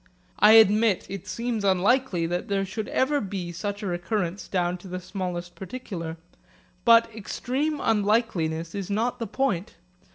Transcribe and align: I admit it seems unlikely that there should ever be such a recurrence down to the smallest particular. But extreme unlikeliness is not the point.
I 0.39 0.53
admit 0.53 1.05
it 1.09 1.27
seems 1.27 1.63
unlikely 1.63 2.25
that 2.25 2.47
there 2.47 2.65
should 2.65 2.87
ever 2.87 3.21
be 3.21 3.51
such 3.51 3.83
a 3.83 3.85
recurrence 3.85 4.47
down 4.47 4.79
to 4.79 4.87
the 4.87 4.99
smallest 4.99 5.53
particular. 5.53 6.17
But 6.85 7.13
extreme 7.15 7.79
unlikeliness 7.79 8.73
is 8.73 8.89
not 8.89 9.19
the 9.19 9.27
point. 9.27 9.75